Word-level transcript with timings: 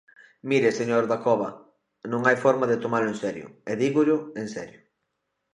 Mire, 0.49 0.69
señor 0.79 1.03
Dacova, 1.11 1.49
non 2.11 2.21
hai 2.27 2.37
forma 2.45 2.65
de 2.71 2.81
tomalo 2.83 3.07
en 3.13 3.17
serio, 3.23 3.47
e 3.71 3.73
dígollo 3.83 4.17
en 4.41 4.47
serio. 4.55 4.79